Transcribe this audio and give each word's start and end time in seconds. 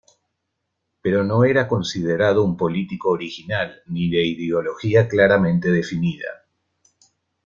Pero 1.03 1.23
no 1.23 1.43
era 1.43 1.67
considerado 1.67 2.43
un 2.43 2.57
político 2.57 3.11
original, 3.11 3.83
ni 3.85 4.09
de 4.09 4.25
ideología 4.25 5.07
claramente 5.07 5.69
definida. 5.69 6.47